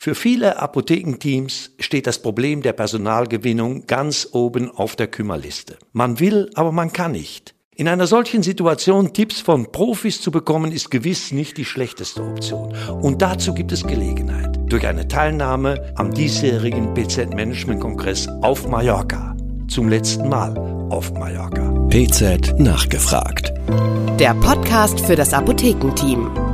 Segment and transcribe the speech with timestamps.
[0.00, 5.76] Für viele Apothekenteams steht das Problem der Personalgewinnung ganz oben auf der Kümmerliste.
[5.92, 7.54] Man will, aber man kann nicht.
[7.74, 12.76] In einer solchen Situation Tipps von Profis zu bekommen, ist gewiss nicht die schlechteste Option.
[13.00, 14.56] Und dazu gibt es Gelegenheit.
[14.66, 19.36] Durch eine Teilnahme am diesjährigen PZ Management Kongress auf Mallorca.
[19.68, 20.56] Zum letzten Mal
[20.90, 21.72] auf Mallorca.
[21.88, 23.52] PZ nachgefragt.
[24.20, 26.47] Der Podcast für das Apothekenteam.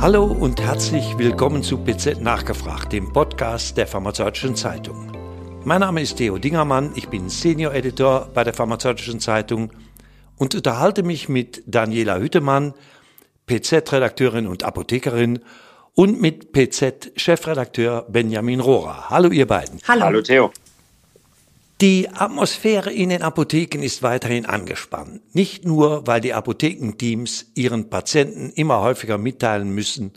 [0.00, 5.12] Hallo und herzlich willkommen zu PZ Nachgefragt, dem Podcast der Pharmazeutischen Zeitung.
[5.66, 9.70] Mein Name ist Theo Dingermann, ich bin Senior Editor bei der Pharmazeutischen Zeitung
[10.38, 12.72] und unterhalte mich mit Daniela Hüttemann,
[13.44, 15.40] PZ-Redakteurin und Apothekerin
[15.94, 19.10] und mit PZ-Chefredakteur Benjamin Rohrer.
[19.10, 19.80] Hallo ihr beiden.
[19.86, 20.04] Hallo.
[20.04, 20.50] Hallo Theo.
[21.80, 25.22] Die Atmosphäre in den Apotheken ist weiterhin angespannt.
[25.34, 30.12] Nicht nur, weil die Apothekenteams ihren Patienten immer häufiger mitteilen müssen,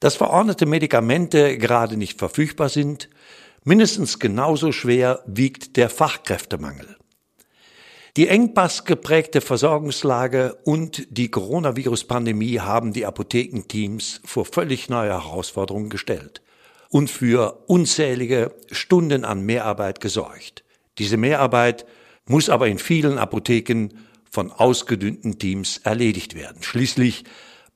[0.00, 3.10] dass verordnete Medikamente gerade nicht verfügbar sind,
[3.64, 6.96] mindestens genauso schwer wiegt der Fachkräftemangel.
[8.16, 16.40] Die engpassgeprägte Versorgungslage und die Coronavirus-Pandemie haben die Apothekenteams vor völlig neue Herausforderungen gestellt
[16.88, 20.64] und für unzählige Stunden an Mehrarbeit gesorgt.
[20.98, 21.86] Diese Mehrarbeit
[22.26, 23.88] muss aber in vielen Apotheken
[24.30, 26.62] von ausgedünnten Teams erledigt werden.
[26.62, 27.24] Schließlich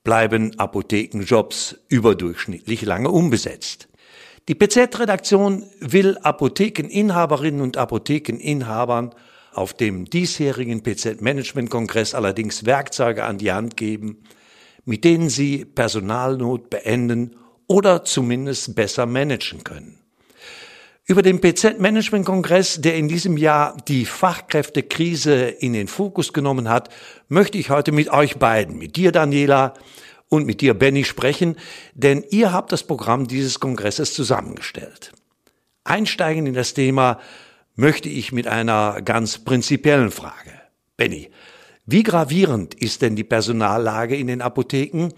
[0.03, 3.87] bleiben Apothekenjobs überdurchschnittlich lange unbesetzt.
[4.49, 9.15] Die PZ-Redaktion will Apothekeninhaberinnen und Apothekeninhabern
[9.53, 14.23] auf dem diesjährigen PZ-Management-Kongress allerdings Werkzeuge an die Hand geben,
[14.83, 20.02] mit denen sie Personalnot beenden oder zumindest besser managen können.
[21.05, 26.87] Über den PZ-Management-Kongress, der in diesem Jahr die Fachkräftekrise in den Fokus genommen hat,
[27.27, 29.73] möchte ich heute mit euch beiden, mit dir Daniela
[30.29, 31.57] und mit dir Benny sprechen,
[31.93, 35.11] denn ihr habt das Programm dieses Kongresses zusammengestellt.
[35.83, 37.19] Einsteigen in das Thema
[37.75, 40.53] möchte ich mit einer ganz prinzipiellen Frage.
[40.95, 41.31] Benny,
[41.85, 45.09] wie gravierend ist denn die Personallage in den Apotheken?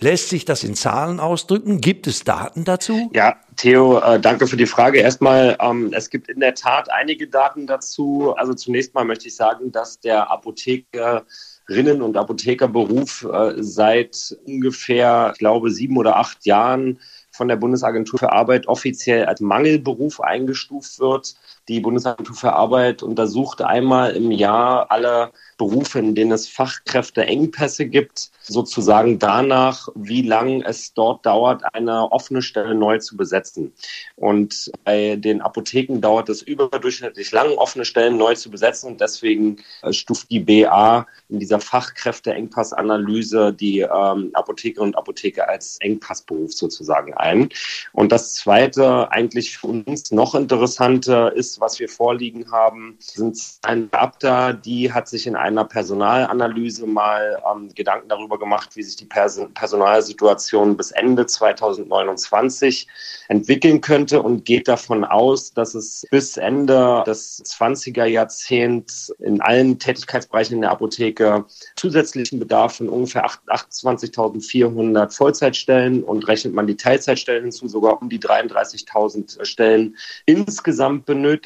[0.00, 1.80] Lässt sich das in Zahlen ausdrücken?
[1.80, 3.10] Gibt es Daten dazu?
[3.14, 4.98] Ja, Theo, äh, danke für die Frage.
[4.98, 8.34] Erstmal, ähm, es gibt in der Tat einige Daten dazu.
[8.36, 15.38] Also zunächst mal möchte ich sagen, dass der Apothekerinnen- und Apothekerberuf äh, seit ungefähr, ich
[15.38, 16.98] glaube, sieben oder acht Jahren
[17.30, 21.34] von der Bundesagentur für Arbeit offiziell als Mangelberuf eingestuft wird.
[21.68, 28.30] Die Bundesagentur für Arbeit untersucht einmal im Jahr alle Berufe, in denen es Fachkräfteengpässe gibt,
[28.42, 33.72] sozusagen danach, wie lang es dort dauert, eine offene Stelle neu zu besetzen.
[34.16, 38.92] Und bei den Apotheken dauert es überdurchschnittlich lang, offene Stellen neu zu besetzen.
[38.92, 45.78] Und deswegen äh, stuft die BA in dieser Fachkräfteengpassanalyse die ähm, Apothekerinnen und Apotheker als
[45.80, 47.48] Engpassberuf sozusagen ein.
[47.92, 53.88] Und das Zweite, eigentlich für uns noch interessante, ist, was wir vorliegen haben, sind ein
[53.92, 59.06] Abda, die hat sich in einer Personalanalyse mal ähm, Gedanken darüber gemacht, wie sich die
[59.06, 62.86] Person Personalsituation bis Ende 2029
[63.28, 69.78] entwickeln könnte und geht davon aus, dass es bis Ende des 20er Jahrzehnts in allen
[69.78, 71.44] Tätigkeitsbereichen in der Apotheke
[71.76, 78.18] zusätzlichen Bedarf von ungefähr 28.400 Vollzeitstellen und rechnet man die Teilzeitstellen hinzu, sogar um die
[78.18, 81.43] 33.000 Stellen insgesamt benötigt.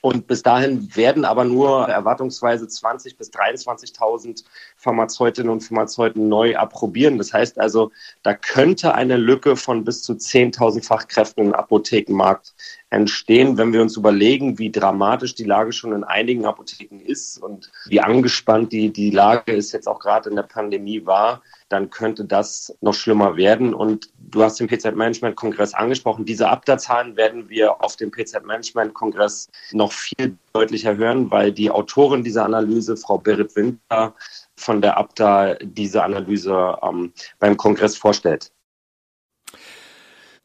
[0.00, 4.44] Und bis dahin werden aber nur erwartungsweise 20.000 bis 23.000
[4.78, 7.18] Pharmazeutinnen und Pharmazeuten neu approbieren.
[7.18, 7.90] Das heißt also,
[8.22, 12.54] da könnte eine Lücke von bis zu 10.000 Fachkräften im Apothekenmarkt
[12.90, 17.70] entstehen, wenn wir uns überlegen, wie dramatisch die Lage schon in einigen Apotheken ist und
[17.86, 22.24] wie angespannt die, die Lage ist jetzt auch gerade in der Pandemie war, dann könnte
[22.24, 23.74] das noch schlimmer werden.
[23.74, 26.24] Und du hast den PZ-Management-Kongress angesprochen.
[26.24, 32.44] Diese Abda-Zahlen werden wir auf dem PZ-Management-Kongress noch viel deutlicher hören, weil die Autorin dieser
[32.44, 34.14] Analyse, Frau Berit Winter
[34.58, 38.52] von der Abda, diese Analyse ähm, beim Kongress vorstellt.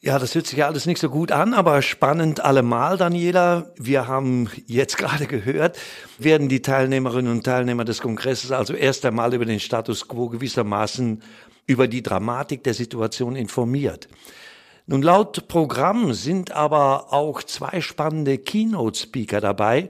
[0.06, 3.72] Ja, das hört sich ja alles nicht so gut an, aber spannend allemal, Daniela.
[3.78, 5.79] Wir haben jetzt gerade gehört,
[6.17, 11.23] werden die Teilnehmerinnen und Teilnehmer des Kongresses also erst einmal über den Status quo gewissermaßen
[11.67, 14.09] über die Dramatik der Situation informiert.
[14.85, 19.88] Nun, laut Programm sind aber auch zwei spannende Keynote-Speaker dabei,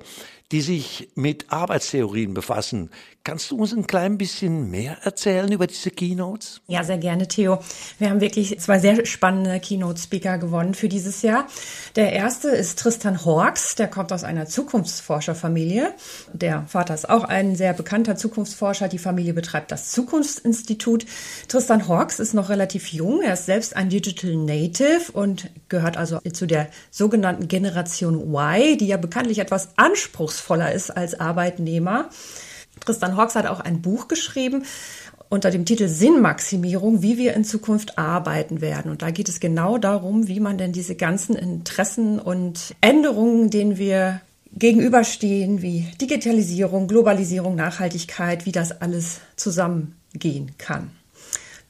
[0.51, 2.91] die sich mit Arbeitstheorien befassen.
[3.25, 6.59] Kannst du uns ein klein bisschen mehr erzählen über diese Keynotes?
[6.67, 7.59] Ja, sehr gerne, Theo.
[7.97, 11.47] Wir haben wirklich zwei sehr spannende Keynote-Speaker gewonnen für dieses Jahr.
[11.95, 15.93] Der erste ist Tristan Horks, der kommt aus einer Zukunftsforscherfamilie.
[16.33, 18.89] Der Vater ist auch ein sehr bekannter Zukunftsforscher.
[18.89, 21.05] Die Familie betreibt das Zukunftsinstitut.
[21.47, 23.21] Tristan Horks ist noch relativ jung.
[23.21, 28.87] Er ist selbst ein Digital Native und gehört also zu der sogenannten Generation Y, die
[28.87, 32.09] ja bekanntlich etwas anspruchsvoller ist als Arbeitnehmer.
[32.85, 34.63] Tristan Hawks hat auch ein Buch geschrieben
[35.29, 38.91] unter dem Titel Sinnmaximierung, wie wir in Zukunft arbeiten werden.
[38.91, 43.77] Und da geht es genau darum, wie man denn diese ganzen Interessen und Änderungen, denen
[43.77, 44.21] wir
[44.55, 50.91] gegenüberstehen, wie Digitalisierung, Globalisierung, Nachhaltigkeit, wie das alles zusammengehen kann.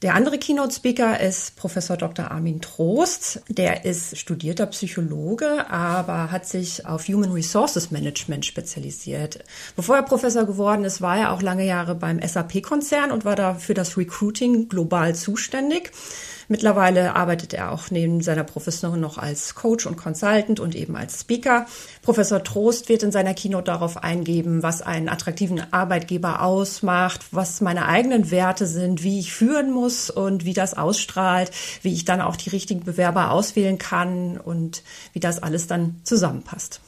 [0.04, 2.30] Der andere Keynote-Speaker ist Professor Dr.
[2.30, 3.42] Armin Trost.
[3.48, 9.40] Der ist studierter Psychologe, aber hat sich auf Human Resources Management spezialisiert.
[9.78, 13.54] Bevor er Professor geworden ist, war er auch lange Jahre beim SAP-Konzern und war da
[13.54, 15.92] für das Recruiting global zuständig.
[16.54, 21.22] Mittlerweile arbeitet er auch neben seiner Profession noch als Coach und Consultant und eben als
[21.22, 21.66] Speaker.
[22.04, 27.88] Professor Trost wird in seiner Keynote darauf eingeben, was einen attraktiven Arbeitgeber ausmacht, was meine
[27.88, 31.50] eigenen Werte sind, wie ich führen muss und wie das ausstrahlt,
[31.82, 36.82] wie ich dann auch die richtigen Bewerber auswählen kann und wie das alles dann zusammenpasst.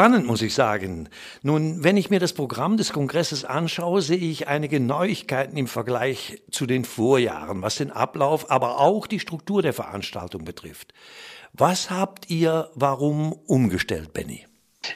[0.00, 1.10] Spannend, muss ich sagen.
[1.42, 6.42] Nun, wenn ich mir das Programm des Kongresses anschaue, sehe ich einige Neuigkeiten im Vergleich
[6.50, 10.94] zu den Vorjahren, was den Ablauf, aber auch die Struktur der Veranstaltung betrifft.
[11.52, 14.46] Was habt ihr warum umgestellt, Benny?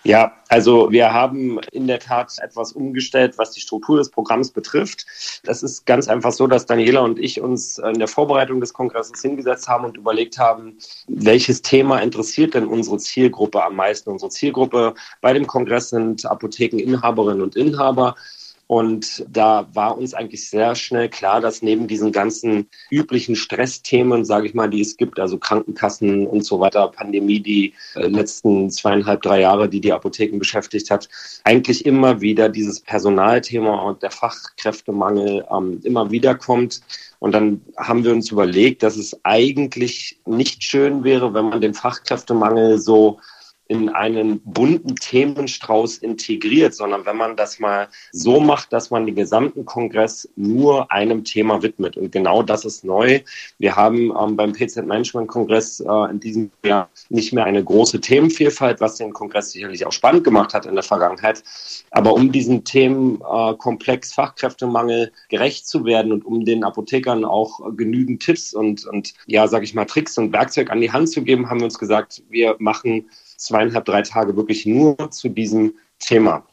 [0.02, 5.06] Ja, also wir haben in der Tat etwas umgestellt, was die Struktur des Programms betrifft.
[5.44, 9.22] Das ist ganz einfach so, dass Daniela und ich uns in der Vorbereitung des Kongresses
[9.22, 14.10] hingesetzt haben und überlegt haben, welches Thema interessiert denn unsere Zielgruppe am meisten.
[14.10, 18.16] Unsere Zielgruppe bei dem Kongress sind Apothekeninhaberinnen und Inhaber.
[18.66, 24.46] Und da war uns eigentlich sehr schnell klar, dass neben diesen ganzen üblichen Stressthemen, sage
[24.46, 29.20] ich mal, die es gibt, also Krankenkassen und so weiter, Pandemie, die äh, letzten zweieinhalb,
[29.22, 31.08] drei Jahre, die die Apotheken beschäftigt hat,
[31.44, 36.80] eigentlich immer wieder dieses Personalthema und der Fachkräftemangel ähm, immer wieder kommt.
[37.18, 41.74] Und dann haben wir uns überlegt, dass es eigentlich nicht schön wäre, wenn man den
[41.74, 43.18] Fachkräftemangel so
[43.66, 49.14] in einen bunten Themenstrauß integriert, sondern wenn man das mal so macht, dass man den
[49.14, 51.96] gesamten Kongress nur einem Thema widmet.
[51.96, 53.20] Und genau das ist neu.
[53.58, 58.00] Wir haben ähm, beim PZ Management Kongress äh, in diesem Jahr nicht mehr eine große
[58.00, 61.42] Themenvielfalt, was den Kongress sicherlich auch spannend gemacht hat in der Vergangenheit.
[61.90, 68.22] Aber um diesen Themenkomplex äh, Fachkräftemangel gerecht zu werden und um den Apothekern auch genügend
[68.22, 71.48] Tipps und, und ja, sage ich mal, Tricks und Werkzeug an die Hand zu geben,
[71.48, 76.46] haben wir uns gesagt, wir machen zweieinhalb, drei Tage wirklich nur zu diesem Thema.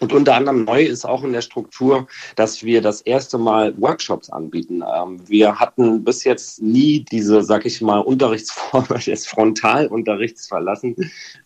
[0.00, 4.28] Und unter anderem neu ist auch in der Struktur, dass wir das erste Mal Workshops
[4.28, 4.82] anbieten.
[4.82, 10.96] Ähm, wir hatten bis jetzt nie diese, sag ich mal, Unterrichtsform des Frontalunterrichts verlassen,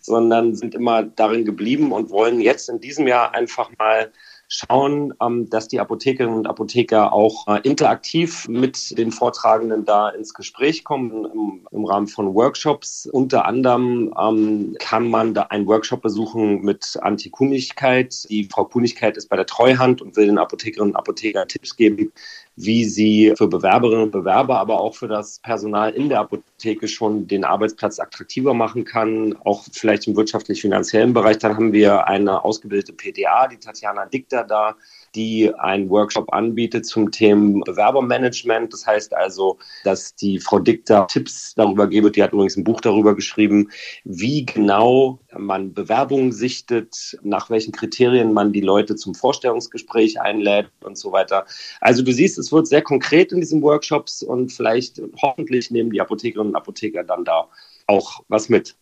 [0.01, 4.13] sondern sind immer darin geblieben und wollen jetzt in diesem Jahr einfach mal
[4.49, 10.33] schauen, ähm, dass die Apothekerinnen und Apotheker auch äh, interaktiv mit den Vortragenden da ins
[10.33, 11.27] Gespräch kommen
[11.71, 13.07] im, Rahmen von Workshops.
[13.07, 18.29] Unter anderem ähm, kann man da einen Workshop besuchen mit Antikunigkeit.
[18.31, 22.13] Die Frau Kunigkeit ist bei der Treuhand und will den Apothekerinnen und Apotheker Tipps geben,
[22.61, 27.29] wie sie für Bewerberinnen und Bewerber, aber auch für das Personal in der Apotheke schon
[27.29, 31.39] den Arbeitsplatz attraktiver machen kann, auch vielleicht im wirtschaftlich-finanziellen Bereich.
[31.39, 34.75] Dann haben wir eine ausgebildete PDA, die Tatjana Dichter da,
[35.15, 38.73] die einen Workshop anbietet zum Thema Bewerbermanagement.
[38.73, 42.81] Das heißt also, dass die Frau Dichter Tipps darüber gebe, die hat übrigens ein Buch
[42.81, 43.71] darüber geschrieben,
[44.05, 50.97] wie genau man Bewerbungen sichtet, nach welchen Kriterien man die Leute zum Vorstellungsgespräch einlädt und
[50.97, 51.47] so weiter.
[51.81, 56.01] Also du siehst, es wird sehr konkret in diesen Workshops und vielleicht hoffentlich nehmen die
[56.01, 57.49] Apothekerinnen und Apotheker dann da
[57.87, 58.77] auch was mit.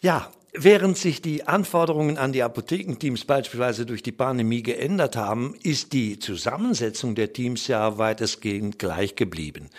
[0.00, 5.94] Ja, Während sich die Anforderungen an die Apothekenteams beispielsweise durch die Pandemie geändert haben, ist
[5.94, 9.70] die Zusammensetzung der Teams ja weitestgehend gleich geblieben.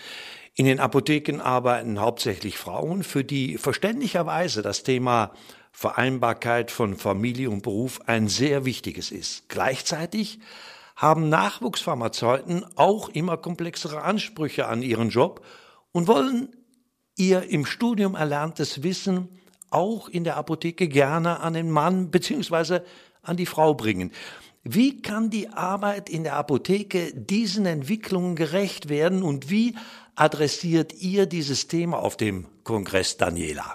[0.56, 5.32] In den Apotheken arbeiten hauptsächlich Frauen, für die verständlicherweise das Thema
[5.70, 9.48] Vereinbarkeit von Familie und Beruf ein sehr wichtiges ist.
[9.48, 10.40] Gleichzeitig
[10.96, 15.44] haben Nachwuchspharmazeuten auch immer komplexere Ansprüche an ihren Job
[15.92, 16.48] und wollen
[17.16, 19.28] ihr im Studium erlerntes Wissen
[19.74, 22.84] auch in der Apotheke gerne an den Mann beziehungsweise
[23.22, 24.12] an die Frau bringen.
[24.62, 29.74] Wie kann die Arbeit in der Apotheke diesen Entwicklungen gerecht werden und wie
[30.14, 33.74] adressiert ihr dieses Thema auf dem Kongress, Daniela?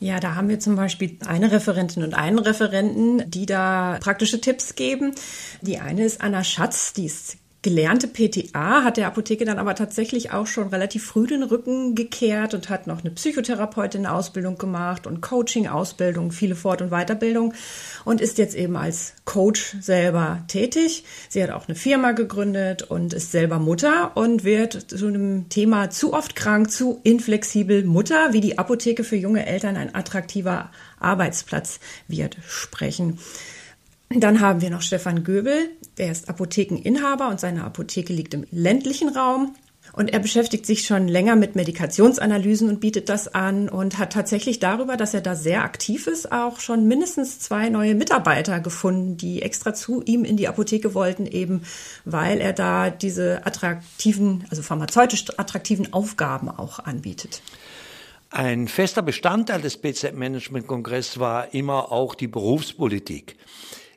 [0.00, 4.74] Ja, da haben wir zum Beispiel eine Referentin und einen Referenten, die da praktische Tipps
[4.74, 5.14] geben.
[5.62, 10.32] Die eine ist Anna Schatz, die ist gelernte PTA, hat der Apotheke dann aber tatsächlich
[10.32, 16.30] auch schon relativ früh den Rücken gekehrt und hat noch eine Psychotherapeutin-Ausbildung gemacht und Coaching-Ausbildung,
[16.30, 17.54] viele Fort- und Weiterbildung
[18.04, 21.04] und ist jetzt eben als Coach selber tätig.
[21.30, 25.88] Sie hat auch eine Firma gegründet und ist selber Mutter und wird zu einem Thema
[25.88, 31.80] zu oft krank, zu inflexibel Mutter, wie die Apotheke für junge Eltern ein attraktiver Arbeitsplatz
[32.08, 33.18] wird sprechen.
[34.16, 39.08] Dann haben wir noch Stefan Göbel, der ist Apothekeninhaber und seine Apotheke liegt im ländlichen
[39.08, 39.56] Raum.
[39.92, 44.58] Und er beschäftigt sich schon länger mit Medikationsanalysen und bietet das an und hat tatsächlich
[44.58, 49.42] darüber, dass er da sehr aktiv ist, auch schon mindestens zwei neue Mitarbeiter gefunden, die
[49.42, 51.62] extra zu ihm in die Apotheke wollten, eben
[52.04, 57.42] weil er da diese attraktiven, also pharmazeutisch attraktiven Aufgaben auch anbietet.
[58.30, 63.36] Ein fester Bestandteil des BZ-Management-Kongresses war immer auch die Berufspolitik.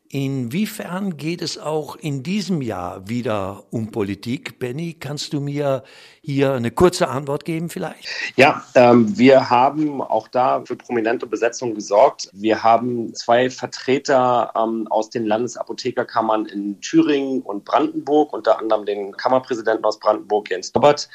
[0.09, 4.57] Inwiefern geht es auch in diesem Jahr wieder um Politik?
[4.57, 5.83] Benny, kannst du mir
[6.27, 8.05] hier eine kurze Antwort geben vielleicht?
[8.35, 12.29] Ja, ähm, wir haben auch da für prominente Besetzung gesorgt.
[12.33, 19.13] Wir haben zwei Vertreter ähm, aus den Landesapothekerkammern in Thüringen und Brandenburg, unter anderem den
[19.13, 21.07] Kammerpräsidenten aus Brandenburg, Jens Dobbert.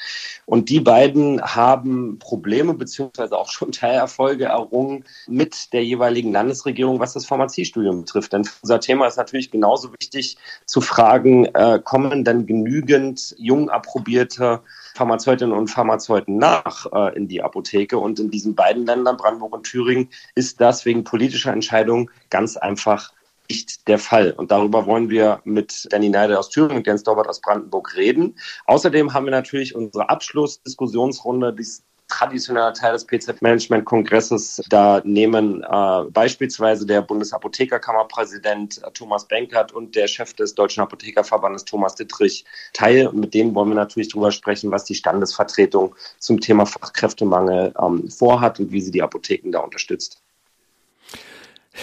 [0.46, 7.12] Und die beiden haben Probleme beziehungsweise auch schon Teilerfolge errungen mit der jeweiligen Landesregierung, was
[7.12, 8.32] das Pharmaziestudium betrifft.
[8.32, 14.62] Denn unser Thema ist natürlich genauso wichtig zu fragen, äh, kommen denn genügend jung approbierte
[15.02, 17.98] Pharmazeutinnen und Pharmazeuten nach äh, in die Apotheke.
[17.98, 23.12] Und in diesen beiden Ländern, Brandenburg und Thüringen, ist das wegen politischer Entscheidungen ganz einfach
[23.48, 24.30] nicht der Fall.
[24.30, 28.38] Und darüber wollen wir mit Danny Neide aus Thüringen und Jens Dorbert aus Brandenburg reden.
[28.66, 31.66] Außerdem haben wir natürlich unsere Abschlussdiskussionsrunde, die
[32.12, 34.62] traditioneller Teil des PZ-Management-Kongresses.
[34.68, 41.64] Da nehmen äh, beispielsweise der Bundesapothekerkammerpräsident äh, Thomas Benkert und der Chef des Deutschen Apothekerverbandes
[41.64, 43.10] Thomas Dittrich teil.
[43.12, 48.60] Mit denen wollen wir natürlich darüber sprechen, was die Standesvertretung zum Thema Fachkräftemangel ähm, vorhat
[48.60, 50.20] und wie sie die Apotheken da unterstützt.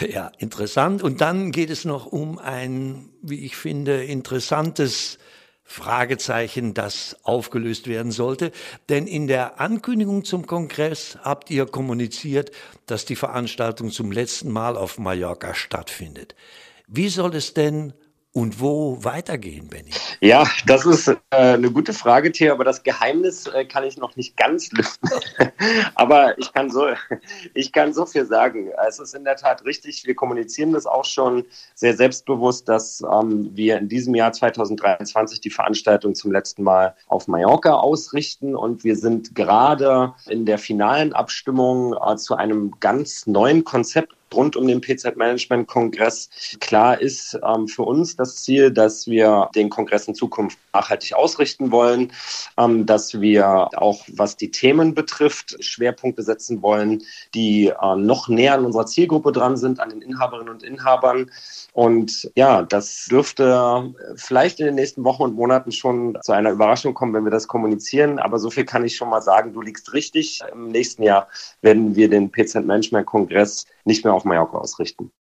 [0.07, 1.01] Ja, interessant.
[1.01, 5.17] Und dann geht es noch um ein, wie ich finde, interessantes
[5.71, 8.51] Fragezeichen, das aufgelöst werden sollte.
[8.89, 12.49] Denn in der Ankündigung zum Kongress habt ihr kommuniziert,
[12.87, 16.33] dass die Veranstaltung zum letzten Mal auf Mallorca stattfindet.
[16.87, 17.93] Wie soll es denn
[18.31, 19.89] und wo weitergehen, Benny?
[20.21, 24.15] Ja, das ist äh, eine gute Frage, Theo, aber das Geheimnis äh, kann ich noch
[24.15, 25.09] nicht ganz lüften.
[25.95, 26.89] aber ich kann, so,
[27.55, 28.69] ich kann so viel sagen.
[28.87, 31.43] Es ist in der Tat richtig, wir kommunizieren das auch schon
[31.73, 37.27] sehr selbstbewusst, dass ähm, wir in diesem Jahr 2023 die Veranstaltung zum letzten Mal auf
[37.27, 43.63] Mallorca ausrichten und wir sind gerade in der finalen Abstimmung äh, zu einem ganz neuen
[43.63, 46.29] Konzept rund um den PZ-Management-Kongress.
[46.59, 51.71] Klar ist ähm, für uns das Ziel, dass wir den Kongress in Zukunft nachhaltig ausrichten
[51.71, 52.11] wollen,
[52.57, 58.53] ähm, dass wir auch, was die Themen betrifft, Schwerpunkte setzen wollen, die äh, noch näher
[58.53, 61.31] an unserer Zielgruppe dran sind, an den Inhaberinnen und Inhabern.
[61.73, 66.93] Und ja, das dürfte vielleicht in den nächsten Wochen und Monaten schon zu einer Überraschung
[66.93, 68.19] kommen, wenn wir das kommunizieren.
[68.19, 70.41] Aber so viel kann ich schon mal sagen, du liegst richtig.
[70.51, 71.27] Im nächsten Jahr
[71.61, 75.11] werden wir den PZ-Management-Kongress nicht mehr auf Mallorca ausrichten.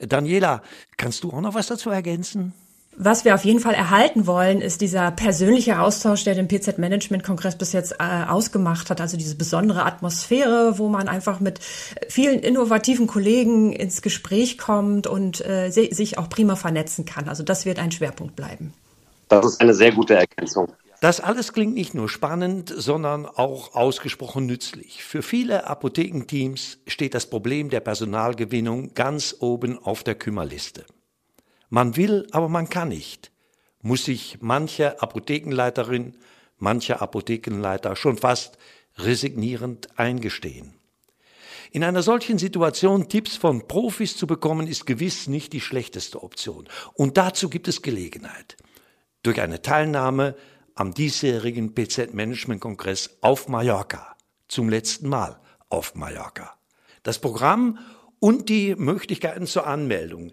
[0.00, 0.62] Daniela,
[0.96, 2.52] kannst du auch noch was dazu ergänzen?
[2.98, 7.74] Was wir auf jeden Fall erhalten wollen, ist dieser persönliche Austausch, der den PZ-Management-Kongress bis
[7.74, 9.02] jetzt äh, ausgemacht hat.
[9.02, 11.60] Also diese besondere Atmosphäre, wo man einfach mit
[12.08, 17.28] vielen innovativen Kollegen ins Gespräch kommt und äh, sich auch prima vernetzen kann.
[17.28, 18.72] Also das wird ein Schwerpunkt bleiben.
[19.28, 20.72] Das ist eine sehr gute Ergänzung.
[21.00, 25.04] Das alles klingt nicht nur spannend, sondern auch ausgesprochen nützlich.
[25.04, 30.86] Für viele Apothekenteams steht das Problem der Personalgewinnung ganz oben auf der Kümmerliste.
[31.68, 33.30] Man will, aber man kann nicht,
[33.82, 36.16] muss sich manche Apothekenleiterin,
[36.58, 38.56] mancher Apothekenleiter schon fast
[38.96, 40.74] resignierend eingestehen.
[41.72, 46.68] In einer solchen Situation Tipps von Profis zu bekommen, ist gewiss nicht die schlechteste Option.
[46.94, 48.56] Und dazu gibt es Gelegenheit.
[49.22, 50.36] Durch eine Teilnahme
[50.76, 54.14] am diesjährigen PZ-Management-Kongress auf Mallorca.
[54.46, 56.54] Zum letzten Mal auf Mallorca.
[57.02, 57.80] Das Programm
[58.20, 60.30] und die Möglichkeiten zur Anmeldung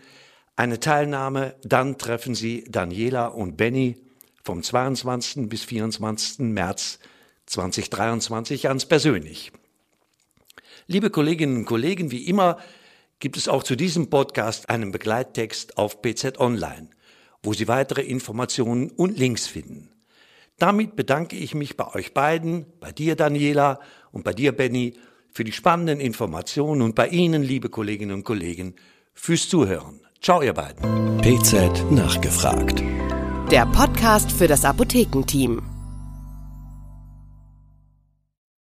[0.55, 3.97] eine Teilnahme, dann treffen Sie Daniela und Benny
[4.43, 5.49] vom 22.
[5.49, 6.39] bis 24.
[6.39, 6.99] März
[7.45, 9.51] 2023 ganz persönlich.
[10.87, 12.57] Liebe Kolleginnen und Kollegen, wie immer
[13.19, 16.89] gibt es auch zu diesem Podcast einen Begleittext auf PZ Online,
[17.41, 19.89] wo Sie weitere Informationen und Links finden.
[20.59, 23.79] Damit bedanke ich mich bei euch beiden, bei dir Daniela
[24.11, 24.93] und bei dir Benny,
[25.31, 28.75] für die spannenden Informationen und bei Ihnen, liebe Kolleginnen und Kollegen,
[29.13, 30.01] fürs Zuhören.
[30.21, 31.17] Ciao, ihr beiden.
[31.21, 32.83] PZ nachgefragt.
[33.51, 35.72] Der Podcast für das Apothekenteam.